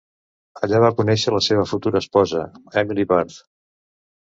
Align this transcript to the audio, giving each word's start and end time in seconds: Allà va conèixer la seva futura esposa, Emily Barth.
Allà 0.67 0.79
va 0.83 0.89
conèixer 1.01 1.35
la 1.37 1.43
seva 1.49 1.67
futura 1.75 2.03
esposa, 2.03 2.45
Emily 2.87 3.11
Barth. 3.17 3.41